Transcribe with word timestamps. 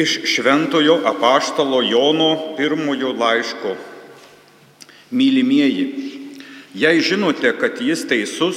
Iš 0.00 0.20
Šventojo 0.24 1.00
apaštalo 1.04 1.82
Jono 1.82 2.56
pirmojo 2.56 3.12
laiško. 3.12 3.74
Mylimieji, 5.10 5.86
jei 6.74 7.00
žinote, 7.00 7.52
kad 7.60 7.80
jis 7.80 8.06
teisus, 8.08 8.56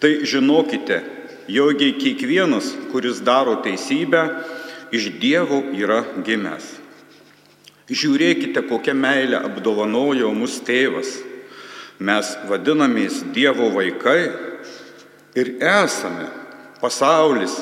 tai 0.00 0.24
žinokite, 0.26 1.02
jogi 1.48 1.92
kiekvienas, 2.00 2.72
kuris 2.90 3.20
daro 3.22 3.54
teisybę, 3.62 4.24
iš 4.90 5.12
Dievo 5.22 5.62
yra 5.78 6.02
gimęs. 6.26 6.66
Žiūrėkite, 7.88 8.66
kokią 8.66 8.96
meilę 8.98 9.38
apdovanojo 9.46 10.32
mus 10.34 10.58
tėvas. 10.66 11.20
Mes 12.02 12.34
vadinamės 12.50 13.22
Dievo 13.30 13.70
vaikai 13.78 14.32
ir 15.38 15.54
esame. 15.62 16.32
Pasaulis 16.82 17.54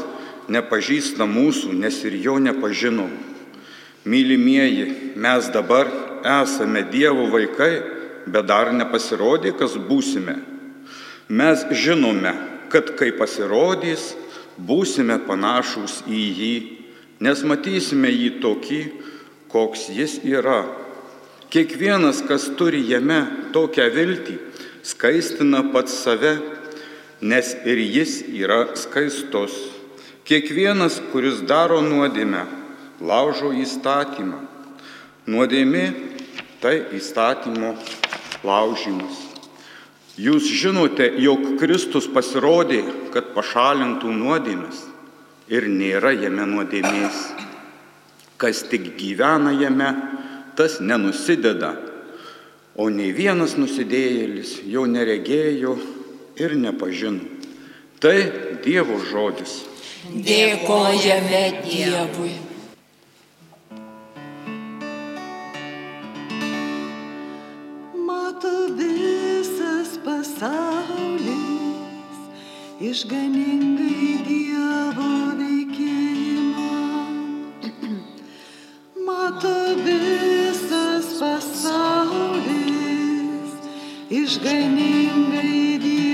nepažįsta 0.52 1.26
mūsų, 1.28 1.72
nes 1.74 1.98
ir 2.06 2.18
jo 2.22 2.36
nepažino. 2.42 3.08
Mylimieji, 4.06 5.14
mes 5.18 5.48
dabar 5.50 5.90
esame 6.22 6.84
Dievo 6.90 7.26
vaikai, 7.32 7.72
bet 8.26 8.46
dar 8.46 8.72
nepasirodė, 8.74 9.54
kas 9.58 9.74
būsime. 9.88 10.36
Mes 11.28 11.64
žinome, 11.74 12.32
kad 12.70 12.92
kai 12.98 13.10
pasirodys, 13.18 14.14
būsime 14.58 15.18
panašus 15.26 16.00
į 16.06 16.22
jį, 16.40 16.54
nes 17.20 17.42
matysime 17.42 18.10
jį 18.12 18.30
tokį, 18.42 18.80
koks 19.50 19.88
jis 19.94 20.18
yra. 20.26 20.64
Kiekvienas, 21.50 22.22
kas 22.26 22.48
turi 22.58 22.82
jame 22.86 23.20
tokią 23.54 23.86
viltį, 23.94 24.38
skaistina 24.86 25.62
pats 25.72 25.94
save, 26.02 26.36
nes 27.22 27.54
ir 27.64 27.80
jis 27.80 28.20
yra 28.26 28.76
skaistos. 28.78 29.75
Kiekvienas, 30.26 30.96
kuris 31.12 31.38
daro 31.46 31.78
nuodėmę, 31.86 32.40
laužo 32.98 33.52
įstatymą. 33.54 34.40
Nuodėmė 35.30 35.84
tai 36.58 36.80
įstatymo 36.98 37.76
laužimas. 38.42 39.20
Jūs 40.18 40.48
žinote, 40.50 41.06
jog 41.22 41.44
Kristus 41.60 42.08
pasirodė, 42.10 42.80
kad 43.14 43.30
pašalintų 43.36 44.10
nuodėmės 44.16 44.80
ir 45.46 45.68
nėra 45.70 46.10
jame 46.16 46.48
nuodėmės. 46.50 47.22
Kas 48.34 48.64
tik 48.66 48.96
gyvena 48.98 49.54
jame, 49.54 49.92
tas 50.58 50.80
nenusideda, 50.82 51.70
o 52.74 52.88
nei 52.90 53.14
vienas 53.14 53.54
nusidėjėlis 53.60 54.58
jo 54.66 54.88
neregėjo 54.90 55.78
ir 56.42 56.58
nepažino. 56.58 57.30
Tai 58.02 58.18
Dievo 58.66 58.98
žodis. 59.06 59.75
Dėkojame 60.06 61.40
Dievui. 61.64 62.34
Mato 68.06 68.52
visas 68.78 69.98
pasaulis 70.06 71.26
išganingai 72.78 74.22
Dievo 74.28 75.10
veikimą. 75.42 76.70
Mato 79.10 79.58
visas 79.82 81.06
pasaulis 81.18 82.46
išganingai 84.22 85.82
Dievo 85.82 86.05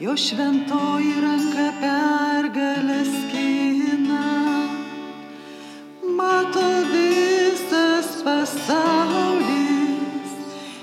jo 0.00 0.16
šventoji 0.16 1.20
ranka 1.20 1.72
pergalę 1.80 3.04
skina. 3.04 4.26
Mato 6.16 6.70
visas 6.92 8.22
pasaulis 8.24 9.48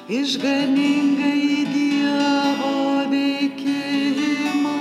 išganingai 0.10 1.66
Dievo 1.74 3.08
veikimą. 3.12 4.80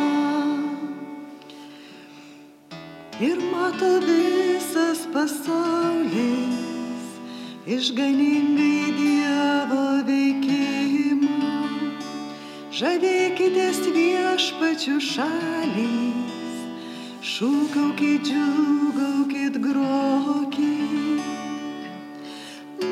Ir 3.20 3.38
mato 3.52 3.92
visas 4.02 5.06
pasaulis 5.14 6.58
išganingai 7.66 8.92
Dievo. 8.98 9.93
Žavėkitės 12.74 13.76
viešpačių 13.94 14.96
šalys, 14.98 16.54
šūkaukit, 17.22 18.26
džiugaukit, 18.26 19.58
grokit. 19.62 21.22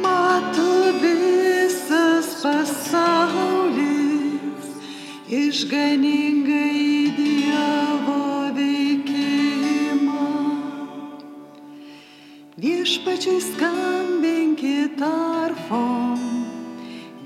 Mato 0.04 0.94
visas 1.02 2.30
pasaulis 2.44 3.82
išganingai 5.26 7.18
Dievo 7.18 8.54
veikimą. 8.54 10.30
Viešpačiai 12.62 13.42
skambinkit 13.50 15.02
arfom, 15.02 15.31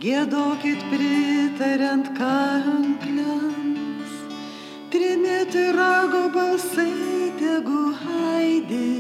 gėdokit 0.07 0.83
pritariant 0.87 2.07
kankliams, 2.15 4.13
trinėti 4.93 5.65
rago 5.75 6.21
balsai 6.37 7.33
tegu 7.41 7.81
haidė, 8.05 8.93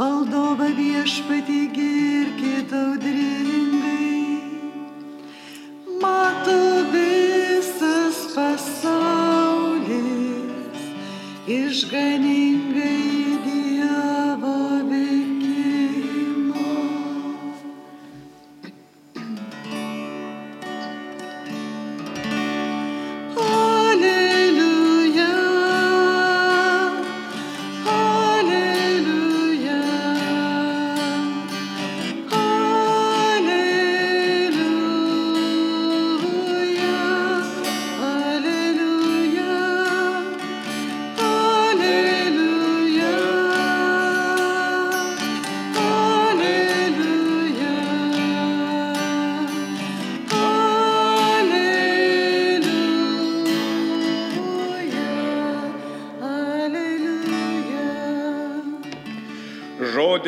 valdova 0.00 0.68
viešpati 0.78 1.60
girkit 1.76 2.72
audringai. 2.78 4.16
Mato 6.00 6.56
visas 6.96 8.18
pasaulis 8.32 9.92
išganingai 11.60 13.01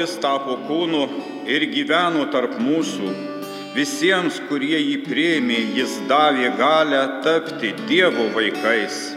Žodis 0.04 0.20
tapo 0.20 0.58
kūnu 0.68 0.98
ir 1.48 1.64
gyveno 1.72 2.26
tarp 2.28 2.58
mūsų. 2.60 3.08
Visiems, 3.72 4.36
kurie 4.50 4.76
jį 4.76 4.98
prieimė, 5.06 5.56
jis 5.78 5.96
davė 6.10 6.50
galę 6.58 7.00
tapti 7.24 7.72
Dievo 7.88 8.28
vaikais. 8.36 9.13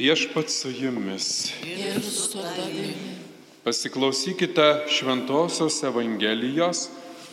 Viešpat 0.00 0.48
su 0.48 0.70
jumis. 0.70 1.52
ir 1.64 2.02
su 2.02 2.32
tavimi. 2.32 2.94
Pasiklausykite 3.64 4.86
Šventojios 4.88 5.82
Evangelijos 5.82 6.88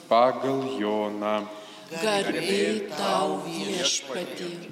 pagal 0.10 0.66
Joną. 0.76 1.46
Garbė 2.02 2.90
tau 2.92 3.38
viešpatie. 3.46 4.68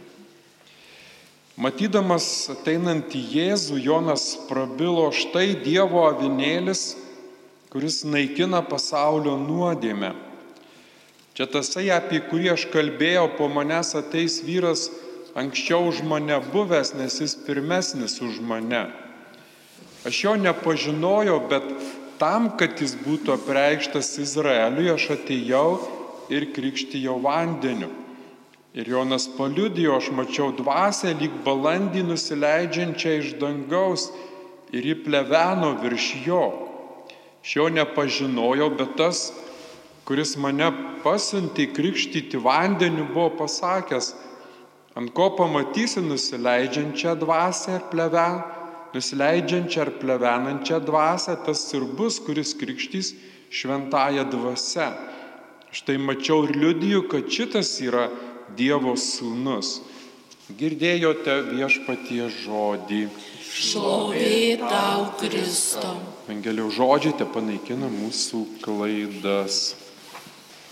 Matydamas 1.56 2.28
ateinantį 2.52 3.24
Jėzų, 3.38 3.80
Jonas 3.80 4.28
prabilo 4.50 5.08
štai 5.16 5.56
Dievo 5.64 6.04
avinėlis, 6.10 6.98
kuris 7.72 8.04
naikina 8.04 8.60
pasaulio 8.60 9.40
nuodėmę. 9.40 10.12
Čia 11.32 11.48
tasai, 11.48 11.88
apie 11.96 12.20
kurį 12.28 12.58
aš 12.60 12.68
kalbėjau, 12.76 13.30
po 13.40 13.48
manęs 13.48 13.96
ateis 13.96 14.42
vyras 14.44 14.90
anksčiau 15.36 15.92
už 15.92 16.02
mane 16.08 16.40
buvęs, 16.52 16.96
nes 16.96 17.20
jis 17.20 17.36
pirmesnis 17.36 18.22
už 18.24 18.40
mane. 18.40 18.88
Aš 20.08 20.24
jo 20.24 20.34
nepažinojau, 20.40 21.40
bet 21.50 21.66
tam, 22.22 22.56
kad 22.56 22.80
jis 22.80 22.96
būtų 22.96 23.36
apreikštas 23.36 24.16
Izraeliui, 24.24 24.94
aš 24.94 25.12
atėjau 25.20 25.70
ir 26.32 26.48
krikštijau 26.56 27.20
vandeniu. 27.24 27.92
Ir 28.76 28.88
Jonas 28.92 29.28
paliudijo, 29.38 29.96
aš 29.96 30.12
mačiau 30.12 30.52
dvasę 30.56 31.14
lyg 31.16 31.36
balandį 31.46 32.04
nusileidžiančią 32.10 33.12
iš 33.22 33.30
dangaus 33.40 34.10
ir 34.76 34.84
ji 34.84 34.96
pleveno 35.00 35.76
virš 35.80 36.08
jo. 36.26 36.44
Šio 37.46 37.70
nepažinojau, 37.72 38.72
bet 38.76 38.96
tas, 39.00 39.30
kuris 40.08 40.36
mane 40.42 40.68
pasiuntė 41.06 41.70
krikštyti 41.76 42.40
vandeniu, 42.42 43.08
buvo 43.14 43.30
pasakęs, 43.44 44.12
ant 44.96 45.12
ko 45.12 45.30
pamatysi 45.36 46.00
nusileidžiančią 46.02 47.16
dvasę 47.20 47.80
ir 47.80 47.88
pleven, 47.92 48.40
nusileidžiančią 48.96 49.82
ar 49.84 49.92
plevenančią 50.00 50.80
dvasę, 50.88 51.36
tas 51.46 51.66
ir 51.76 51.84
bus, 51.98 52.22
kuris 52.24 52.56
krikštys 52.56 53.12
šventąją 53.52 54.24
dvasę. 54.32 54.88
Štai 55.76 55.98
mačiau 56.00 56.46
ir 56.48 56.56
liudiju, 56.56 57.04
kad 57.12 57.28
šitas 57.28 57.76
yra 57.84 58.08
Dievo 58.56 58.94
sūnus. 58.96 59.82
Girdėjote 60.56 61.34
viešpatie 61.50 62.30
žodį. 62.30 63.02
Šlovė 63.42 64.62
tau 64.62 65.10
Kristau. 65.20 65.98
Evangelijos 66.30 66.78
žodžiai 66.78 67.18
te 67.20 67.28
panaikina 67.28 67.90
mūsų 67.92 68.44
klaidas. 68.62 69.74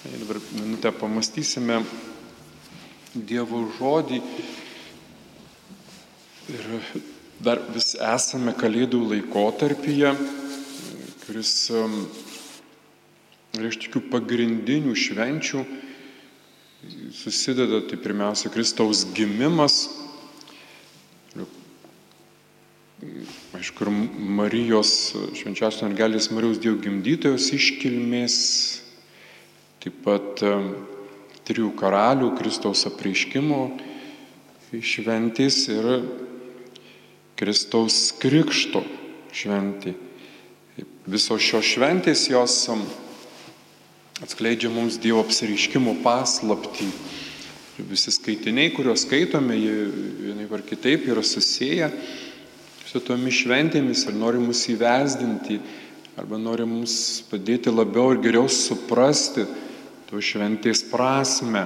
Ir 0.07 0.21
dabar 0.21 0.39
minutę 0.53 0.93
pamastysime 0.95 1.81
Dievo 3.13 3.60
žodį. 3.77 4.19
Ir 6.50 6.69
dar 7.45 7.62
vis 7.75 7.94
esame 7.94 8.56
Kalėdų 8.57 9.04
laikotarpyje, 9.12 10.15
kuris 11.24 11.54
um, 11.77 12.00
yra 13.54 13.69
iš 13.69 13.77
tokių 13.86 14.01
pagrindinių 14.12 14.95
švenčių. 14.98 15.62
Susideda 17.15 17.83
tai 17.88 18.00
pirmiausia 18.01 18.50
Kristaus 18.51 19.06
gimimas, 19.15 19.86
aišku, 23.54 23.86
ir 23.86 23.92
Marijos, 24.39 25.13
švenčiausios 25.38 25.86
mergelės 25.86 26.31
Marijos 26.33 26.60
Dievo 26.63 26.81
gimdytojos 26.83 27.51
iškilmės, 27.56 28.36
taip 29.83 30.01
pat 30.04 30.44
e, 30.44 30.51
trijų 31.47 31.73
karalių 31.79 32.31
Kristaus 32.37 32.85
apreiškimo 32.89 33.59
šventės 34.81 35.59
ir 35.69 35.89
Kristaus 37.37 38.13
krikšto 38.21 38.83
šventė. 39.33 39.95
Visos 41.09 41.43
šios 41.43 41.67
šventės 41.75 42.27
jos 42.31 42.55
um, 42.71 42.81
atskleidžia 44.23 44.71
mums 44.71 44.99
Dievo 45.01 45.19
apsireiškimo 45.25 45.97
paslaptį. 46.05 46.87
Ir 47.81 47.89
visi 47.89 48.13
skaitiniai, 48.13 48.71
kuriuos 48.73 49.03
skaitome, 49.03 49.57
vienai 49.57 50.45
ar 50.47 50.63
kitaip 50.63 51.07
yra 51.09 51.25
susiję 51.25 51.89
su 52.87 53.01
tomis 53.01 53.39
šventėmis 53.41 54.05
ir 54.05 54.13
nori 54.13 54.37
mus 54.37 54.61
įvesdinti 54.69 55.57
arba 56.21 56.37
nori 56.37 56.67
mums 56.69 57.23
padėti 57.25 57.73
labiau 57.73 58.13
ir 58.13 58.21
geriau 58.21 58.45
suprasti 58.45 59.47
to 60.13 60.21
šventės 60.21 60.83
prasme. 60.92 61.65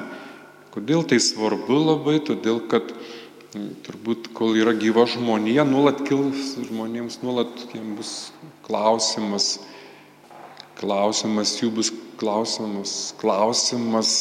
Kodėl 0.71 1.01
tai 1.03 1.17
svarbu 1.19 1.81
labai? 1.83 2.21
Todėl, 2.23 2.61
kad 2.71 2.93
turbūt 3.83 4.29
kol 4.37 4.55
yra 4.55 4.71
gyva 4.77 5.03
žmonija, 5.09 5.65
nuolat 5.67 5.99
kils 6.07 6.53
žmonėms, 6.69 7.19
nuolat 7.25 7.51
jiems 7.73 7.97
bus 7.97 8.11
klausimas, 8.63 9.57
klausimas 10.79 11.57
jų 11.59 11.73
bus 11.75 11.91
klausimas, 12.21 12.93
klausimas, 13.19 14.13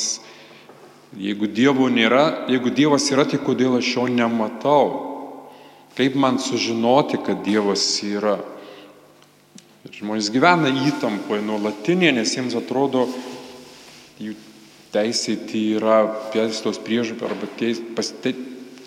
jeigu 1.15 1.47
Dievo 1.47 1.87
nėra, 1.93 2.49
jeigu 2.51 2.75
Dievas 2.75 3.07
yra, 3.15 3.29
tai 3.31 3.39
kodėl 3.39 3.79
aš 3.79 3.93
jo 3.95 4.09
nematau? 4.11 4.91
Kaip 5.95 6.19
man 6.19 6.43
sužinoti, 6.43 7.23
kad 7.23 7.47
Dievas 7.47 7.87
yra? 8.03 8.41
Žmonės 9.97 10.33
gyvena 10.35 10.69
įtampoje 10.91 11.47
nuolatinė, 11.47 12.11
nes 12.19 12.35
jiems 12.35 12.57
atrodo, 12.59 13.07
jų 14.23 14.35
teisėti 14.95 15.63
yra 15.77 16.01
teisėtos 16.33 16.81
priežastis 16.83 17.27
arba 17.27 17.49
teis, 17.59 17.81
pasite, 17.97 18.33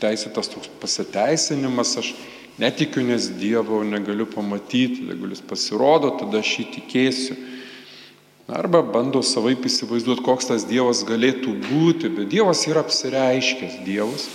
teisėtas 0.02 0.50
toks 0.52 0.72
pasiteisinimas, 0.82 1.96
aš 2.02 2.14
netikiu, 2.60 3.04
nes 3.06 3.30
Dievo 3.40 3.84
negaliu 3.88 4.28
pamatyti, 4.30 5.06
jeigu 5.10 5.30
jis 5.32 5.44
pasirodo, 5.46 6.12
tada 6.20 6.42
aš 6.42 6.56
jį 6.60 6.68
tikėsiu. 6.78 7.38
Arba 8.50 8.82
bando 8.82 9.22
savaip 9.22 9.68
įsivaizduoti, 9.70 10.26
koks 10.26 10.50
tas 10.50 10.66
Dievas 10.66 11.04
galėtų 11.06 11.54
būti, 11.68 12.10
bet 12.10 12.32
Dievas 12.32 12.64
yra 12.66 12.82
apsireiškęs 12.82 13.84
Dievas, 13.86 14.26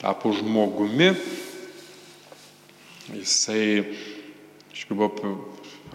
tapo 0.00 0.32
žmogumi, 0.34 1.12
jisai, 3.14 3.84
aišku, 4.72 4.98
buvo 4.98 5.12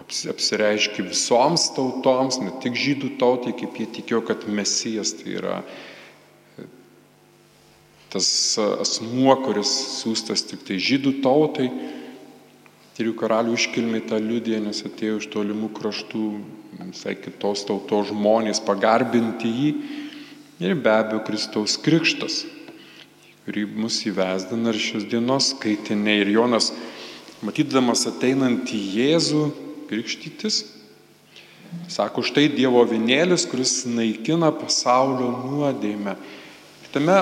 apsireiškia 0.08 1.06
visoms 1.06 1.70
tautoms, 1.76 2.38
ne 2.42 2.52
tik 2.62 2.76
žydų 2.78 3.14
tautai, 3.20 3.54
kaip 3.56 3.76
jie 3.80 3.88
tikėjo, 3.98 4.22
kad 4.28 4.46
Mesijas 4.48 5.14
tai 5.18 5.36
yra 5.40 5.58
tas 8.14 8.28
asmuo, 8.60 9.34
kuris 9.42 9.70
siūstas 9.98 10.44
tik 10.46 10.62
tai 10.68 10.78
žydų 10.78 11.16
tautai. 11.24 11.70
Trijų 12.94 13.16
karalių 13.18 13.56
iškilmė 13.58 14.04
tą 14.06 14.20
liudiją, 14.22 14.60
nes 14.62 14.84
atėjo 14.86 15.18
iš 15.18 15.26
tolimų 15.32 15.72
kraštų 15.74 16.26
visai 16.92 17.16
kitos 17.18 17.64
tautos 17.66 18.12
žmonės 18.12 18.62
pagarbinti 18.62 19.50
jį. 19.50 19.72
Ir 20.62 20.76
be 20.78 20.92
abejo 20.94 21.24
Kristaus 21.26 21.74
krikštas, 21.82 22.44
kurį 23.42 23.66
mus 23.82 23.98
įvesdina 24.06 24.70
ir 24.70 24.78
šios 24.78 25.08
dienos 25.10 25.50
skaitiniai. 25.56 26.22
Ir 26.22 26.30
Jonas, 26.36 26.70
matydamas 27.42 28.06
ateinantį 28.12 28.78
Jėzų 29.00 29.42
krikštytis, 29.88 30.62
sako, 31.90 32.22
štai 32.26 32.48
Dievo 32.52 32.84
vinėlis, 32.88 33.46
kuris 33.50 33.82
naikina 33.88 34.52
pasaulio 34.54 35.30
nuodėmę. 35.44 36.16
Tame 36.94 37.18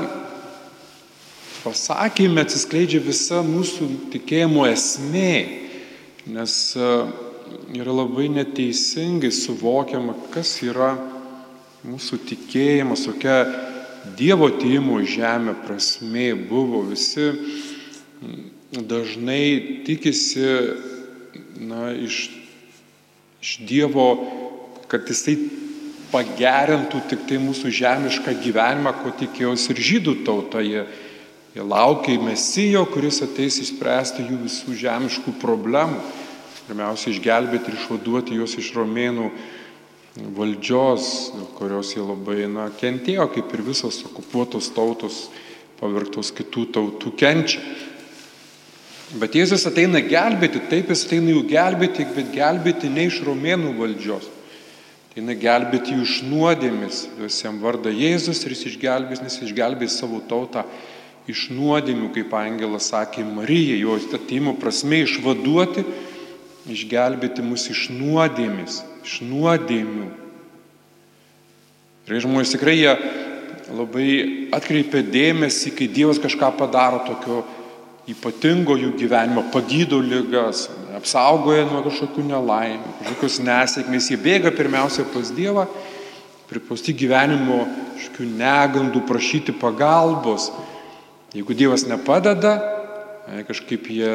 pasakymė 1.63 2.45
atsiskleidžia 2.45 3.01
visa 3.05 3.41
mūsų 3.47 3.89
tikėjimo 4.13 4.67
esmė, 4.69 5.35
nes 6.33 6.57
e, 6.77 6.91
yra 7.79 7.95
labai 8.03 8.29
neteisingai 8.33 9.33
suvokiama, 9.35 10.17
kas 10.35 10.59
yra 10.67 10.95
mūsų 11.87 12.23
tikėjimas, 12.31 13.07
kokia 13.11 13.43
Dievo 14.19 14.49
atėjimo 14.51 14.97
į 14.99 15.07
žemę 15.13 15.53
prasme 15.63 16.33
buvo. 16.35 16.81
Visi 16.89 17.29
dažnai 18.75 19.83
tikisi 19.87 20.47
na, 21.63 21.93
iš, 21.95 22.25
iš 23.43 23.59
Dievo, 23.67 24.07
kad 24.87 25.09
jisai 25.11 25.35
pagerintų 26.13 27.01
tik 27.11 27.25
tai 27.27 27.41
mūsų 27.43 27.73
žemišką 27.75 28.37
gyvenimą, 28.45 28.93
ko 29.03 29.11
tikėjosi 29.19 29.73
ir 29.73 29.81
žydų 29.89 30.15
tauta. 30.27 30.63
Jie, 30.63 30.85
jie 31.57 31.65
laukia 31.67 32.19
Mesijo, 32.23 32.85
kuris 32.93 33.23
ateis 33.25 33.59
išspręsti 33.65 34.29
jų 34.29 34.45
visų 34.45 34.77
žemiškų 34.85 35.35
problemų. 35.43 35.99
Pirmiausia, 36.69 37.11
išgelbėti 37.11 37.73
ir 37.73 37.81
išvaduoti 37.81 38.39
juos 38.39 38.55
iš 38.61 38.71
romėnų 38.77 39.33
valdžios, 40.37 41.33
kurios 41.59 41.97
jie 41.97 42.05
labai 42.05 42.47
na, 42.47 42.69
kentėjo, 42.79 43.27
kaip 43.33 43.51
ir 43.57 43.65
visos 43.67 44.05
okupuotos 44.07 44.71
tautos, 44.77 45.25
pavirtos 45.81 46.31
kitų 46.37 46.69
tautų 46.77 47.17
kenčia. 47.19 47.65
Bet 49.13 49.35
Jėzus 49.37 49.67
ateina 49.69 50.01
gelbėti, 50.01 50.63
taip 50.71 50.89
jis 50.89 51.03
ateina 51.05 51.35
jų 51.35 51.43
gelbėti, 51.51 52.07
bet 52.15 52.31
gelbėti 52.33 52.89
ne 52.89 53.11
iš 53.11 53.19
romėnų 53.27 53.75
valdžios. 53.77 54.31
Ateina 55.11 55.37
gelbėti 55.37 55.93
jų 55.93 56.07
iš 56.07 56.15
nuodėmis, 56.25 57.03
juos 57.21 57.37
jam 57.43 57.59
varda 57.61 57.93
Jėzus 57.93 58.41
ir 58.47 58.55
jis 58.55 58.71
išgelbės, 58.71 59.21
nes 59.21 59.37
išgelbės 59.45 59.99
savo 60.01 60.23
tautą 60.25 60.65
iš 61.29 61.51
nuodėmių, 61.53 62.09
kaip 62.17 62.33
angelas 62.41 62.89
sakė 62.89 63.27
Marijai, 63.29 63.83
jo 63.83 63.99
atėjimo 64.01 64.57
prasme 64.57 65.03
išvaduoti, 65.05 65.85
išgelbėti 66.73 67.45
mus 67.45 67.69
iš 67.69 67.91
nuodėmis, 67.93 68.81
iš 69.05 69.21
nuodėmių. 69.29 70.09
Ir 72.09 72.23
žmonės 72.25 72.57
tikrai 72.57 72.81
jie 72.81 72.97
labai 73.77 74.09
atkreipia 74.57 75.05
dėmesį, 75.05 75.77
kai 75.77 75.87
Dievas 75.93 76.19
kažką 76.23 76.49
padaro 76.57 77.05
tokio 77.07 77.43
ypatingo 78.11 78.75
jų 78.79 78.93
gyvenimo, 78.99 79.45
pagydo 79.55 80.01
lygas, 80.03 80.67
apsaugoja 80.97 81.69
nuo 81.69 81.85
kažkokių 81.87 82.25
nelaimių, 82.27 82.97
kažkokios 82.99 83.39
nesėkmės, 83.47 84.11
jie 84.11 84.19
bėga 84.21 84.51
pirmiausia 84.55 85.07
pas 85.13 85.31
Dievą, 85.35 85.69
pripausti 86.51 86.95
gyvenimo 86.99 87.63
kažkokių 87.97 88.29
negandų, 88.35 89.05
prašyti 89.09 89.55
pagalbos. 89.57 90.51
Jeigu 91.33 91.55
Dievas 91.57 91.87
nepadeda, 91.89 92.57
e, 93.31 93.45
kažkaip 93.49 93.87
jie, 93.89 94.13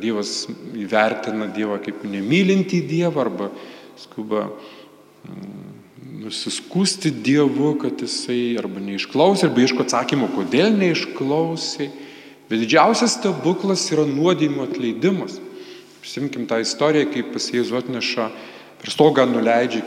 Dievas 0.00 0.46
įvertina 0.78 1.50
Dievą 1.52 1.80
kaip 1.82 2.06
nemylintį 2.06 2.80
Dievą 2.88 3.26
arba 3.26 3.50
skuba 4.00 4.46
mm, 5.26 5.66
nusiskūsti 6.22 7.10
Dievu, 7.26 7.74
kad 7.82 8.00
jisai 8.06 8.56
arba 8.60 8.80
neišklausė, 8.86 9.50
arba 9.50 9.66
ieško 9.66 9.84
atsakymo, 9.84 10.30
kodėl 10.38 10.72
neišklausė. 10.78 11.90
Bet 12.50 12.62
didžiausias 12.62 13.16
stebuklas 13.18 13.88
yra 13.90 14.04
nuodėmų 14.06 14.68
atleidimas. 14.68 15.40
Prisimkim 16.02 16.46
tą 16.46 16.60
istoriją, 16.62 17.08
kaip 17.10 17.32
pas 17.34 17.48
Jėzų 17.50 17.80
atneša, 17.80 18.28
per 18.78 18.92
stogą 18.92 19.24
nuleidžia 19.26 19.82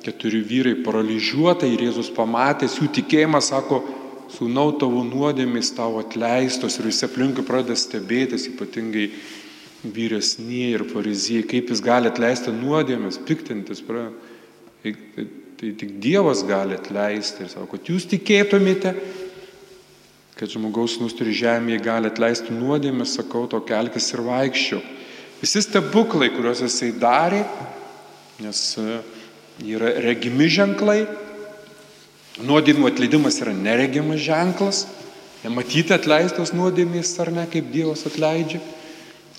keturi 0.00 0.40
vyrai 0.40 0.78
paralyžiuotai 0.80 1.68
ir 1.74 1.84
Jėzus 1.90 2.08
pamatęs 2.16 2.78
jų 2.80 2.88
tikėjimą 3.00 3.42
sako, 3.44 3.82
sūnau 4.32 4.70
tavo 4.80 5.02
nuodėmės 5.04 5.74
tavo 5.76 6.00
atleistos 6.00 6.78
ir 6.78 6.88
visi 6.88 7.04
aplinkui 7.04 7.44
pradeda 7.44 7.76
stebėtis, 7.76 8.48
ypatingai 8.52 9.10
vyresnieji 9.84 10.76
ir 10.78 10.86
farizijai, 10.88 11.44
kaip 11.50 11.72
jis 11.72 11.82
gali 11.84 12.08
atleisti 12.10 12.52
nuodėmės, 12.54 13.20
piktintis. 13.28 13.82
Pradeda. 13.84 14.16
Tai, 14.80 14.94
tai, 15.16 15.26
tai 15.60 15.70
tik 15.76 15.96
Dievas 16.00 16.40
gali 16.48 16.76
atleisti 16.76 17.44
ir 17.44 17.50
sako, 17.52 17.66
kad 17.74 17.90
jūs 17.92 18.06
tikėtumėte, 18.08 18.94
kad 20.40 20.48
žmogaus 20.48 20.94
nusturi 20.96 21.34
žemėje 21.36 21.82
gali 21.84 22.08
atleisti 22.08 22.54
nuodėmę, 22.56 23.04
sakau, 23.04 23.42
to 23.44 23.58
kelkis 23.60 24.06
ir 24.14 24.22
vaikščiau. 24.24 24.78
Visi 25.42 25.60
stebuklai, 25.60 26.30
kuriuos 26.32 26.62
jisai 26.64 26.94
darė, 26.96 27.42
nes 28.40 28.60
e, 28.80 28.94
yra 29.68 29.90
regimi 30.00 30.46
ženklai, 30.48 31.02
nuodėmų 32.40 32.88
atleidimas 32.88 33.36
yra 33.44 33.52
neregimas 33.52 34.22
ženklas, 34.24 34.80
nematyti 35.42 35.92
atleistos 35.92 36.54
nuodėmės 36.56 37.12
ar 37.20 37.32
ne, 37.36 37.44
kaip 37.52 37.68
Dievas 37.74 38.06
atleidžia. 38.08 38.62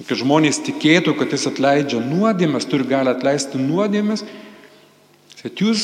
Kad 0.06 0.22
žmonės 0.22 0.62
tikėtų, 0.70 1.16
kad 1.18 1.34
jis 1.34 1.48
atleidžia 1.50 2.04
nuodėmės, 2.06 2.70
turi 2.70 2.86
gali 2.90 3.10
atleisti 3.10 3.58
nuodėmės, 3.58 4.22
kad 5.42 5.66
jūs 5.66 5.84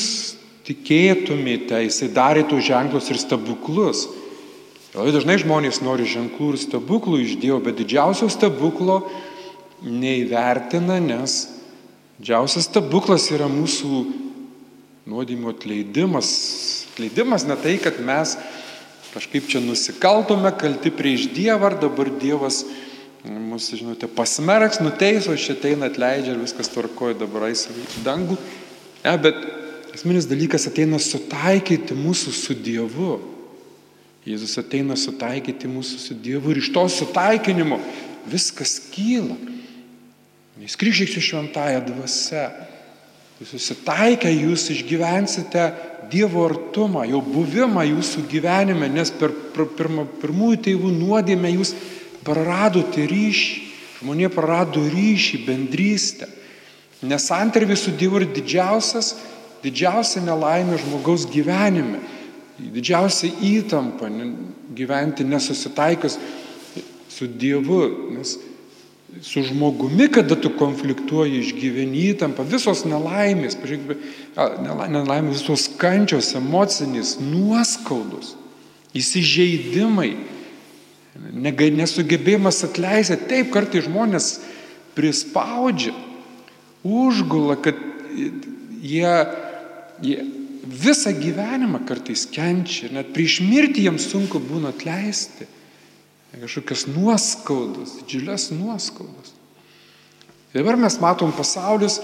tikėtumėte, 0.70 1.82
jisai 1.88 2.12
darė 2.14 2.46
tų 2.46 2.62
ženklus 2.70 3.10
ir 3.10 3.18
stebuklus. 3.18 4.06
Labai 4.96 5.12
dažnai 5.12 5.36
žmonės 5.42 5.82
nori 5.84 6.06
ženklų 6.08 6.54
ir 6.54 6.60
stebuklų 6.62 7.18
iš 7.20 7.34
Dievo, 7.42 7.58
bet 7.60 7.76
didžiausio 7.76 8.30
stebuklo 8.32 9.02
neįvertina, 9.84 10.96
nes 11.02 11.42
didžiausias 12.16 12.70
stebuklas 12.70 13.28
yra 13.34 13.50
mūsų 13.52 14.00
nuodėmio 15.08 15.52
atleidimas. 15.52 16.30
Atleidimas 16.94 17.44
ne 17.48 17.58
tai, 17.60 17.76
kad 17.82 18.00
mes 18.00 18.34
kažkaip 19.12 19.48
čia 19.52 19.60
nusikaltome, 19.64 20.50
kalti 20.56 20.92
prieš 20.94 21.28
Dievą, 21.36 21.68
ar 21.68 21.78
dabar 21.80 22.08
Dievas 22.20 22.62
mus, 23.28 23.68
žinote, 23.76 24.08
pasmerks, 24.08 24.80
nuteiso, 24.80 25.36
šitą 25.36 25.74
atleidžia 25.84 26.32
ir 26.32 26.40
viskas 26.40 26.70
tvarkoja, 26.72 27.18
dabar 27.18 27.50
eis 27.50 27.66
į 27.68 28.04
dangų. 28.06 28.38
Ne, 29.04 29.14
bet 29.20 29.40
esminis 29.92 30.28
dalykas 30.30 30.68
ateina 30.70 31.00
sutaikyti 31.02 31.96
mūsų 31.98 32.32
su 32.32 32.56
Dievu. 32.56 33.18
Jėzus 34.28 34.58
ateina 34.60 34.96
sutaikyti 34.98 35.68
mūsų 35.70 35.98
su 36.02 36.14
Dievu 36.20 36.52
ir 36.52 36.60
iš 36.60 36.68
to 36.74 36.82
sutaikinimo 36.92 37.78
viskas 38.28 38.76
kyla. 38.92 39.36
Jis 40.58 40.76
kryžiaisi 40.76 41.22
šventąją 41.22 41.84
dvasę. 41.86 42.48
Jūs 43.38 43.52
susitaikę, 43.54 44.28
jūs 44.34 44.66
išgyvensite 44.74 45.68
Dievo 46.10 46.42
artumą, 46.48 47.04
jo 47.06 47.20
buvimą 47.22 47.84
jūsų 47.86 48.24
gyvenime, 48.28 48.88
nes 48.90 49.12
per 49.14 49.32
pirma, 49.54 50.06
pirmųjų 50.20 50.60
tėvų 50.66 50.92
nuodėmę 50.96 51.52
jūs 51.54 51.74
praradote 52.26 53.06
ryšį. 53.08 53.64
Žmonė 54.00 54.28
prarado 54.34 54.82
ryšį, 54.92 55.40
bendrystę. 55.46 56.28
Nes 57.06 57.30
santarvis 57.30 57.86
su 57.86 57.94
Dievu 57.96 58.20
yra 58.20 58.28
didžiausias, 58.34 59.14
didžiausia 59.62 60.24
nelaimė 60.26 60.82
žmogaus 60.82 61.24
gyvenime 61.30 62.02
didžiausia 62.58 63.30
įtampa 63.44 64.10
gyventi 64.74 65.24
nesusitaikus 65.24 66.18
su 67.08 67.26
Dievu, 67.26 67.82
nes 68.14 68.36
su 69.22 69.42
žmogumi, 69.42 70.08
kada 70.12 70.36
tu 70.36 70.50
konfliktuoji, 70.58 71.40
išgyveni 71.40 72.10
įtampą, 72.12 72.44
visos 72.46 72.84
nelaimės, 72.86 73.56
nelaimės, 74.36 75.40
visos 75.40 75.64
kančios, 75.80 76.34
emocinės, 76.38 77.16
nuoskaudos, 77.22 78.34
įsižeidimai, 78.98 80.12
nesugebėjimas 81.78 82.60
atleisti, 82.68 83.16
taip 83.30 83.50
kartai 83.54 83.82
žmonės 83.86 84.36
prispaudžia, 84.94 85.96
užgula, 86.86 87.56
kad 87.64 87.80
jie, 88.84 89.14
jie 90.04 90.20
visą 90.68 91.12
gyvenimą 91.16 91.80
kartais 91.88 92.26
kenčia, 92.28 92.90
net 92.92 93.12
prieš 93.14 93.40
mirtį 93.44 93.88
jiems 93.88 94.08
sunku 94.10 94.40
būna 94.42 94.74
atleisti. 94.74 95.48
Kažkokios 96.38 96.84
nuoskaudos, 96.92 97.94
didžiulės 98.02 98.50
nuoskaudos. 98.52 99.32
Ir 100.52 100.60
dabar 100.60 100.76
mes 100.78 100.98
matom, 101.00 101.32
pasaulis 101.34 101.98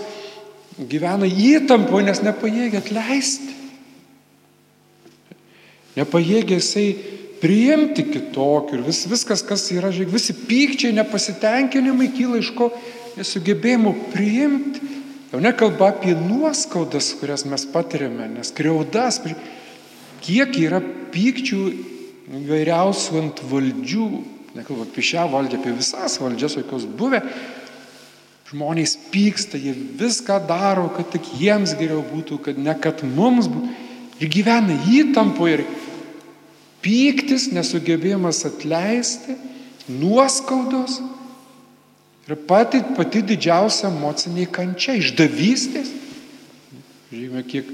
gyvena 0.78 1.28
įtampo, 1.28 2.00
nes 2.02 2.22
nepajėgia 2.24 2.80
atleisti. 2.80 3.52
Nepajėgia 5.94 6.58
jisai 6.58 6.88
priimti 7.44 8.06
kitokių 8.08 8.78
ir 8.78 8.82
vis, 8.88 9.04
viskas, 9.06 9.44
kas 9.46 9.68
yra, 9.76 9.92
žiūrėk, 9.94 10.10
visi 10.16 10.34
pykčiai, 10.48 10.96
nepasitenkinimai 10.96 12.08
kyla 12.16 12.40
iš 12.40 12.50
ko 12.56 12.72
nesugebėjimo 13.18 13.92
priimti 14.10 14.93
Jau 15.34 15.40
nekalba 15.42 15.88
apie 15.90 16.12
nuoskaudas, 16.14 17.08
kurias 17.18 17.42
mes 17.42 17.64
patiriame, 17.66 18.28
nes 18.36 18.52
kreudas, 18.54 19.16
kiek 20.22 20.52
yra 20.62 20.78
pykčių 21.10 21.58
įvairiausių 22.38 23.16
ant 23.18 23.40
valdžių, 23.50 24.04
nekalba 24.54 24.86
apie 24.86 25.02
šią 25.02 25.24
valdžią, 25.32 25.58
apie 25.58 25.72
visas 25.74 26.14
valdžias, 26.22 26.54
kokios 26.60 26.84
buvę, 26.86 27.18
žmonės 28.52 28.94
pyksta, 29.10 29.58
jie 29.58 29.74
viską 29.74 30.38
daro, 30.46 30.86
kad 30.94 31.10
tik 31.16 31.26
jiems 31.40 31.74
geriau 31.82 32.04
būtų, 32.12 32.38
kad 32.46 32.62
ne 32.62 32.76
kad 32.78 33.02
mums 33.02 33.50
būtų. 33.50 33.72
Ir 34.22 34.30
gyvena 34.30 34.78
įtampo 34.86 35.50
ir 35.50 35.64
pyktis, 36.86 37.48
nesugebėjimas 37.50 38.44
atleisti, 38.46 39.34
nuoskaudos 39.90 41.00
yra 42.26 42.36
pati, 42.48 42.80
pati 42.96 43.22
didžiausia 43.26 43.90
emocinė 43.90 44.46
kančia, 44.52 44.96
išdavystės. 45.00 45.90
Žiūrėjome, 47.12 47.42
kiek 47.48 47.68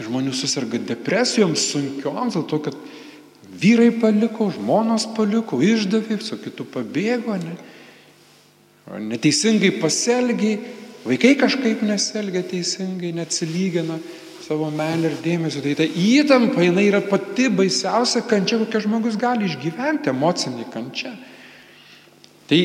žmonių 0.00 0.32
susirga 0.36 0.80
depresijoms 0.92 1.64
sunkioms, 1.72 2.36
dėl 2.36 2.46
to, 2.48 2.60
kad 2.68 2.76
vyrai 3.62 3.90
paliko, 4.00 4.48
žmonos 4.54 5.08
paliko, 5.16 5.60
išdavė, 5.64 6.18
su 6.24 6.38
kitu 6.40 6.66
pabėgo, 6.68 7.36
ne? 7.40 7.56
neteisingai 9.12 9.70
pasielgiai, 9.80 10.58
vaikai 11.06 11.36
kažkaip 11.40 11.84
nesielgia 11.86 12.42
teisingai, 12.46 13.12
neatsilygina 13.16 13.98
savo 14.42 14.68
meilę 14.74 15.12
ir 15.12 15.20
dėmesio. 15.22 15.62
Tai 15.64 15.74
ta 15.78 15.86
įtampa, 15.86 16.64
jinai 16.64 16.88
yra 16.88 17.02
pati 17.04 17.48
baisiausia 17.52 18.24
kančia, 18.28 18.58
kokią 18.62 18.82
žmogus 18.86 19.18
gali 19.20 19.46
išgyventi, 19.48 20.10
emocinė 20.12 20.66
kančia. 20.72 21.14
Tai 22.50 22.60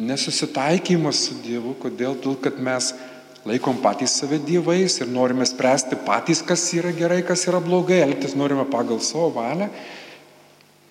nesusitaikymas 0.00 1.26
su 1.28 1.38
Dievu. 1.44 1.74
Kodėl? 1.80 2.16
Todėl, 2.16 2.38
kad 2.40 2.60
mes 2.62 2.92
laikom 3.48 3.80
patys 3.80 4.18
save 4.20 4.40
dievais 4.44 4.98
ir 5.00 5.08
norime 5.08 5.46
spręsti 5.48 5.98
patys, 6.06 6.42
kas 6.44 6.66
yra 6.76 6.92
gerai, 6.96 7.22
kas 7.26 7.46
yra 7.48 7.60
blogai, 7.62 8.02
elgtis 8.04 8.36
norime 8.36 8.66
pagal 8.68 9.00
savo 9.04 9.30
valią. 9.36 9.70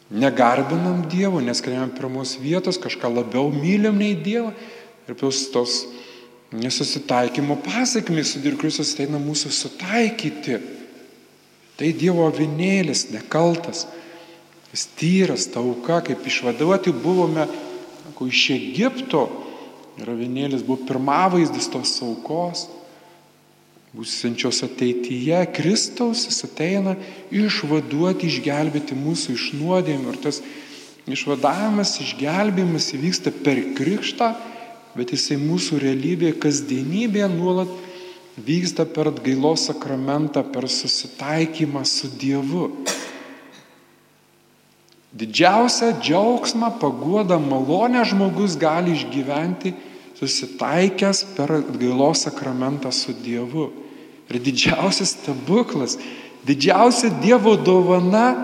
Negarbinam 0.09 1.03
Dievo, 1.09 1.41
neskiriam 1.41 1.91
pirmos 1.93 2.33
vietos, 2.41 2.79
kažką 2.81 3.11
labiau 3.13 3.51
mylim 3.53 3.97
nei 4.01 4.15
Dievą. 4.17 4.55
Ir 5.09 5.17
tos, 5.17 5.43
tos 5.53 5.83
nesusitaikymo 6.53 7.59
pasiekmės 7.65 8.33
su 8.33 8.41
dirkriusios 8.41 8.95
ateina 8.95 9.21
mūsų 9.21 9.53
sutaikyti. 9.53 10.57
Tai 11.77 11.93
Dievo 11.97 12.25
avinėlis, 12.29 13.07
nekaltas. 13.13 13.85
Jis 14.73 14.85
tyras, 14.97 15.45
ta 15.49 15.61
auka, 15.61 16.01
kaip 16.05 16.25
išvaduoti 16.25 16.93
buvome, 16.93 17.45
sako, 18.09 18.27
iš 18.27 18.49
Egipto. 18.55 19.29
Ir 19.99 20.09
avinėlis 20.09 20.63
buvo 20.63 20.85
pirmavaizdis 20.87 21.67
tos 21.71 21.97
aukos, 22.01 22.69
būsiančios 23.93 24.63
ateityje. 24.63 25.41
Kristaus 25.53 26.25
jis 26.29 26.43
ateina 26.47 26.95
išvaduoti, 27.31 28.29
išgelbėti 28.29 28.95
mūsų 28.95 29.35
iš 29.35 29.49
nuodėmų. 29.59 30.13
Ir 30.13 30.21
tas 30.23 30.41
išvadavimas, 31.09 31.97
išgelbėjimas 31.99 32.93
įvyksta 32.95 33.33
per 33.43 33.59
krikštą, 33.75 34.31
bet 34.95 35.11
jisai 35.11 35.39
mūsų 35.41 35.81
realybėje, 35.83 36.37
kasdienybėje 36.39 37.29
nuolat 37.33 37.75
vyksta 38.39 38.85
per 38.87 39.11
atgailos 39.11 39.67
sakramentą, 39.67 40.45
per 40.47 40.69
susitaikymą 40.69 41.83
su 41.83 42.07
Dievu. 42.15 42.69
Didžiausią 45.13 45.95
džiaugsmą, 46.01 46.77
paguodą, 46.77 47.39
malonę 47.41 48.03
žmogus 48.05 48.53
gali 48.61 48.93
išgyventi 48.93 49.73
susitaikęs 50.19 51.23
per 51.35 51.51
atgailos 51.63 52.25
sakramentą 52.27 52.91
su 52.93 53.15
Dievu. 53.17 53.71
Ir 54.29 54.37
didžiausias 54.37 55.15
stebuklas, 55.15 55.97
didžiausia 56.45 57.09
Dievo 57.23 57.55
dovana 57.57 58.35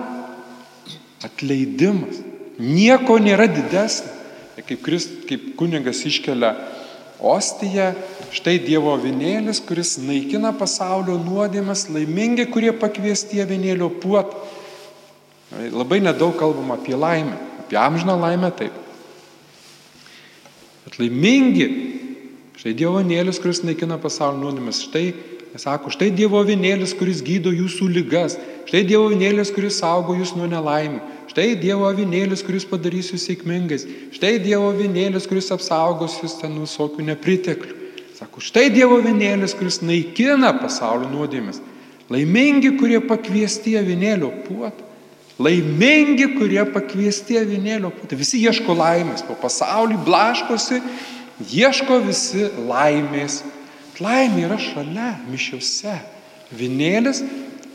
-atleidimas. 1.26 2.18
Nieko 2.58 3.20
nėra 3.20 3.46
didesnė. 3.46 4.10
Kaip, 4.56 4.80
Krist, 4.82 5.28
kaip 5.28 5.52
kunigas 5.56 6.00
iškelia 6.08 6.56
ostiją, 7.20 7.92
štai 8.32 8.56
Dievo 8.58 8.96
avinėlis, 8.96 9.60
kuris 9.60 9.98
naikina 10.00 10.50
pasaulio 10.56 11.18
nuodėmes, 11.20 11.86
laimingi, 11.92 12.48
kurie 12.50 12.72
pakviesti 12.72 13.42
avinėlio 13.44 13.90
puot. 14.00 14.32
Labai 15.54 16.00
nedaug 16.02 16.34
kalbam 16.38 16.72
apie 16.74 16.96
laimę, 16.98 17.36
apie 17.62 17.78
amžiną 17.78 18.18
laimę 18.18 18.50
taip. 18.50 18.74
Bet 20.86 20.98
laimingi, 20.98 21.66
štai 22.58 22.74
Dievo 22.74 22.98
avinėlis, 22.98 23.38
kuris 23.42 23.62
naikina 23.62 23.98
pasaulio 24.02 24.42
nuodėmes, 24.42 24.82
štai, 24.88 25.04
sako, 25.58 25.92
štai 25.94 26.10
Dievo 26.14 26.40
avinėlis, 26.42 26.96
kuris 26.98 27.22
gydo 27.26 27.52
jūsų 27.54 27.88
lygas, 27.94 28.36
štai 28.66 28.82
Dievo 28.86 29.06
avinėlis, 29.10 29.52
kuris 29.54 29.78
saugo 29.78 30.16
jūs 30.18 30.34
nuo 30.38 30.48
nelaimių, 30.50 30.98
štai 31.30 31.52
Dievo 31.62 31.86
avinėlis, 31.90 32.42
kuris 32.46 32.66
padarys 32.66 33.12
jūs 33.14 33.26
sėkmingais, 33.30 33.86
štai 34.14 34.36
Dievo 34.42 34.72
avinėlis, 34.74 35.26
kuris 35.30 35.52
apsaugos 35.54 36.18
jūs 36.22 36.38
ten 36.42 36.58
visokių 36.62 37.06
nepriteklių. 37.12 37.82
Sako, 38.16 38.40
štai 38.40 38.70
Dievo 38.74 38.98
avinėlis, 39.02 39.54
kuris 39.58 39.82
naikina 39.84 40.54
pasaulio 40.56 41.10
nuodėmes. 41.12 41.58
Laimingi, 42.10 42.70
kurie 42.78 43.02
pakviesti 43.02 43.74
avinėlio 43.78 44.30
puotą. 44.46 44.85
Laimingi, 45.36 46.30
kurie 46.38 46.62
pakviesti 46.72 47.36
avinėlio 47.36 47.90
puotą. 47.92 48.16
Visi 48.16 48.40
ieško 48.46 48.72
laimės, 48.76 49.24
po 49.26 49.36
pasaulį 49.36 49.98
blaškosi, 50.06 50.80
ieško 51.52 52.00
visi 52.06 52.46
laimės. 52.64 53.42
Laimė 54.00 54.46
yra 54.46 54.56
šalia, 54.60 55.10
mišiuose. 55.28 55.98
Vinėlis, 56.56 57.20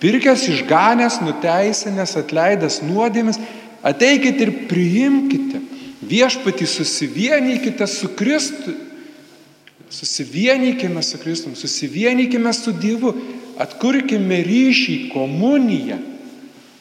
pirkęs 0.01 0.47
išganęs, 0.49 1.19
nuteisinęs, 1.25 2.15
atleidęs 2.17 2.79
nuodėmis, 2.85 3.37
ateikite 3.85 4.47
ir 4.47 4.53
priimkite. 4.69 5.61
Viešpatį 6.01 6.65
susivienykite 6.65 7.85
su 7.89 8.09
Kristu. 8.17 8.73
Susivienykime 9.91 11.03
su 11.03 11.19
Kristumi, 11.21 11.59
susivienykime 11.59 12.53
su 12.55 12.73
Dievu, 12.73 13.11
atkurkime 13.61 14.39
ryšį, 14.47 14.95
komuniją, 15.11 15.99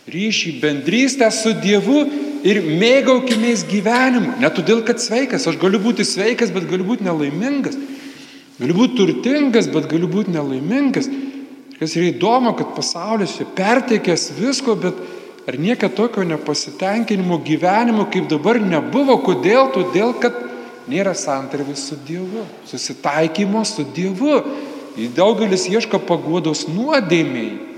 ryšį, 0.08 0.56
bendrystę 0.62 1.28
su 1.34 1.52
Dievu 1.60 2.04
ir 2.46 2.62
mėgaukimės 2.64 3.66
gyvenimu. 3.68 4.38
Ne 4.40 4.50
todėl, 4.54 4.84
kad 4.86 5.02
sveikas, 5.02 5.46
aš 5.50 5.58
galiu 5.60 5.80
būti 5.82 6.06
sveikas, 6.08 6.52
bet 6.54 6.68
galiu 6.70 6.86
būti 6.88 7.06
nelaimingas. 7.06 7.76
Galiu 8.60 8.76
būti 8.76 8.96
turtingas, 8.98 9.68
bet 9.72 9.88
galiu 9.90 10.08
būti 10.10 10.34
nelaimingas. 10.34 11.08
Kas 11.80 11.96
yra 11.96 12.10
įdomu, 12.10 12.52
kad 12.58 12.74
pasaulis 12.76 13.38
čia 13.38 13.46
pertekęs 13.56 14.30
visko, 14.36 14.76
bet 14.76 14.96
ar 15.48 15.56
niekada 15.56 15.94
tokio 15.96 16.24
nepasitenkinimo 16.28 17.40
gyvenimo 17.44 18.04
kaip 18.12 18.28
dabar 18.28 18.60
nebuvo. 18.60 19.16
Kodėl? 19.24 19.70
Todėl, 19.72 20.12
kad 20.20 20.36
nėra 20.90 21.14
santarvis 21.16 21.86
su 21.88 21.96
Dievu, 22.04 22.44
susitaikymo 22.68 23.64
su 23.68 23.86
Dievu. 23.96 24.42
Daugelis 25.16 25.68
ieško 25.70 26.02
paguodos 26.04 26.66
nuodėmiai. 26.68 27.69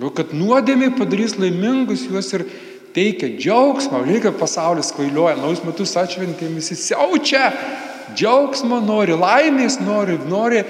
Jau 0.00 0.10
kad 0.14 0.32
nuodėmiai 0.34 0.94
padarys 0.98 1.36
laimingus 1.38 2.02
juos 2.08 2.32
ir 2.34 2.46
teikia 2.94 3.30
džiaugsmą. 3.36 4.02
Reikia 4.06 4.32
pasaulis 4.34 4.92
kvailioja, 4.94 5.36
naujus 5.38 5.62
metus 5.66 5.94
atšventėm, 5.98 6.56
visi 6.58 6.76
siaučia, 6.78 7.50
džiaugsmo 8.14 8.80
nori, 8.82 9.14
laimės 9.18 9.78
nori, 9.82 10.18
nori, 10.30 10.64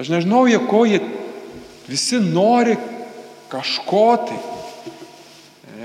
aš 0.00 0.12
nežinau, 0.12 0.46
jie 0.48 0.60
ko 0.68 0.84
jie, 0.88 1.00
visi 1.88 2.20
nori 2.24 2.76
kažko 3.52 4.06
tai. 4.28 4.38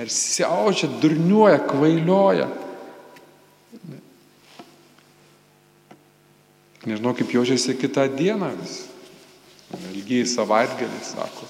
Ir 0.04 0.10
siaučia, 0.10 0.88
durniuoja, 0.99 1.60
kvailioja. 1.69 2.47
Nežinau, 6.84 7.13
kaip 7.15 7.30
jaučiasi 7.32 7.78
kitą 7.80 8.10
dieną 8.12 8.49
vis. 8.58 8.82
Ilgiai 9.93 10.26
savaitgalį, 10.28 10.99
sako. 11.08 11.47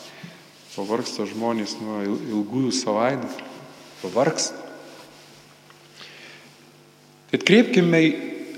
Pavarksta 0.74 1.28
žmonės 1.30 1.76
nuo 1.78 2.02
ilgųjų 2.08 2.72
savaitgalių. 2.74 3.50
Pavarksta. 4.02 4.58
Atkreipkime 7.34 8.02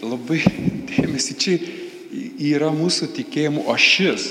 labai 0.03 0.39
dėmesį, 0.91 1.35
čia 1.39 1.57
yra 2.39 2.71
mūsų 2.75 3.11
tikėjimų 3.17 3.65
ašis, 3.73 4.29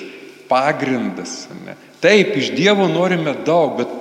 pagrindas. 0.48 1.44
Ne? 1.64 1.76
Taip, 2.04 2.34
iš 2.40 2.52
Dievo 2.56 2.88
norime 2.88 3.36
daug, 3.46 3.78
bet 3.80 3.92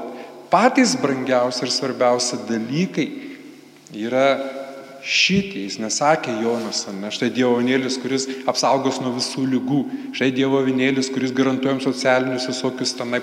patys 0.52 0.96
brangiausi 1.00 1.64
ir 1.66 1.72
svarbiausi 1.74 2.40
dalykai 2.50 3.08
yra 3.96 4.28
šitie. 5.04 5.66
Jis 5.68 5.78
nesakė 5.84 6.34
Jonas, 6.42 6.86
ne? 6.96 7.12
Štai 7.14 7.30
Dievo 7.34 7.58
vinėlis, 7.60 8.00
kuris 8.02 8.26
apsaugos 8.50 9.02
nuo 9.04 9.14
visų 9.18 9.44
lygų. 9.52 9.82
Štai 10.16 10.32
Dievo 10.36 10.62
vinėlis, 10.64 11.12
kuris 11.14 11.36
garantuojam 11.36 11.82
socialinius 11.84 12.48
visokius 12.50 12.96
tenai 12.98 13.20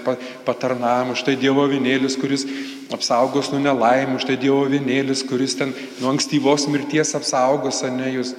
patarnavimus. 0.47 1.23
Štai 1.25 1.39
Dievo 1.41 1.65
vinėlis, 1.71 2.19
kuris 2.21 2.45
apsaugos 2.93 3.51
nuo 3.55 3.63
nelaimių. 3.65 4.21
Štai 4.23 4.37
Dievo 4.41 4.63
vinėlis, 4.71 5.25
kuris 5.27 5.57
ten 5.59 5.75
nuo 6.03 6.13
ankstyvos 6.13 6.69
mirties 6.71 7.17
apsaugos, 7.19 7.83
ne 7.97 8.15
jūs. 8.19 8.37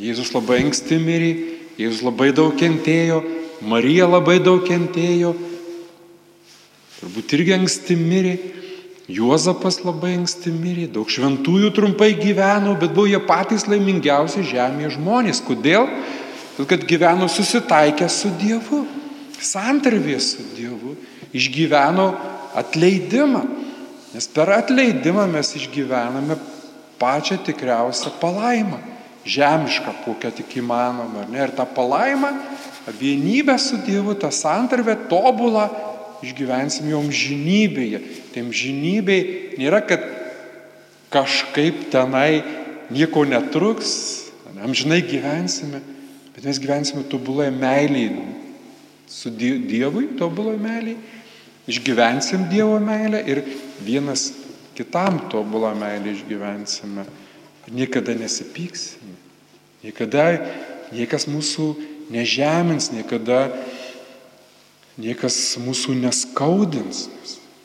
Jėzus 0.00 0.30
labai 0.34 0.60
anksti 0.64 1.00
mirė, 1.02 1.30
Jėzus 1.80 2.04
labai 2.06 2.30
daug 2.36 2.54
kentėjo, 2.58 3.22
Marija 3.66 4.06
labai 4.06 4.38
daug 4.40 4.62
kentėjo, 4.64 5.34
turbūt 7.00 7.34
irgi 7.36 7.56
anksti 7.58 7.96
mirė. 7.98 8.34
Juozapas 9.10 9.80
labai 9.82 10.14
anksti 10.20 10.52
mirė, 10.54 10.86
daug 10.92 11.08
šventųjų 11.10 11.72
trumpai 11.74 12.12
gyveno, 12.18 12.76
bet 12.78 12.92
buvo 12.94 13.08
jie 13.10 13.18
patys 13.26 13.66
laimingiausi 13.66 14.44
žemėje 14.46 14.94
žmonės. 14.98 15.42
Kodėl? 15.42 15.88
Todėl, 16.54 16.68
kad 16.70 16.84
gyveno 16.86 17.26
susitaikę 17.30 18.06
su 18.12 18.30
Dievu, 18.38 18.84
santarvė 19.40 20.18
su 20.22 20.44
Dievu, 20.54 20.94
išgyveno 21.34 22.06
atleidimą. 22.60 23.42
Nes 24.14 24.26
per 24.30 24.50
atleidimą 24.54 25.26
mes 25.30 25.54
išgyvename 25.58 26.38
pačią 27.00 27.40
tikriausią 27.46 28.14
palaimą. 28.20 28.78
Žemišką, 29.26 29.98
kokią 30.04 30.30
tik 30.38 30.54
įmanoma. 30.62 31.26
Ne? 31.28 31.42
Ir 31.44 31.52
tą 31.56 31.66
palaimą, 31.68 32.30
vienybę 33.00 33.58
su 33.58 33.80
Dievu, 33.86 34.14
tą 34.14 34.30
santarvę 34.32 34.96
tobulą 35.10 35.68
išgyvensim 36.24 36.90
jau 36.90 37.00
amžinybėje. 37.02 38.00
Tai 38.32 38.44
amžinybėje 38.46 39.60
nėra, 39.60 39.80
kad 39.86 40.04
kažkaip 41.12 41.88
tenai 41.92 42.42
nieko 42.92 43.24
netruks, 43.28 44.28
amžinai 44.60 45.00
gyvensime, 45.06 45.80
bet 46.34 46.44
mes 46.46 46.60
gyvensime 46.60 47.06
tobuloje 47.08 47.50
meilėje 47.54 48.26
su 49.10 49.32
Dievui, 49.34 50.12
tobuloje 50.18 50.60
meilėje, 50.62 51.00
išgyvensim 51.70 52.46
Dievo 52.50 52.78
meilę 52.82 53.22
ir 53.26 53.42
vienas 53.82 54.30
kitam 54.78 55.26
tobulą 55.32 55.74
meilę 55.78 56.14
išgyvensime. 56.14 57.04
Ir 57.68 57.74
niekada 57.76 58.14
nesipyksime, 58.16 59.16
niekada 59.84 60.24
niekas 60.94 61.26
mūsų 61.30 61.74
nežemins, 62.10 62.90
niekada 62.94 63.50
niekas 65.00 65.36
mūsų 65.60 65.96
neskaudins. 66.00 67.08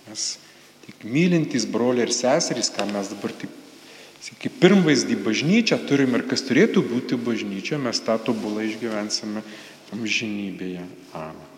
Mes 0.08 0.26
tik 0.86 1.06
mylintys 1.08 1.68
broliai 1.70 2.08
ir 2.08 2.14
seserys, 2.16 2.72
ką 2.74 2.88
mes 2.92 3.12
dabar 3.12 3.34
taip, 3.36 3.52
kaip 4.42 4.62
pirmvaizdį 4.62 5.20
bažnyčią 5.26 5.82
turim 5.90 6.16
ir 6.18 6.26
kas 6.30 6.46
turėtų 6.48 6.86
būti 6.86 7.20
bažnyčia, 7.20 7.82
mes 7.82 8.02
tą 8.06 8.18
tobulai 8.22 8.70
išgyvensime 8.72 9.44
amžinybėje. 9.96 10.88
Amen. 11.18 11.55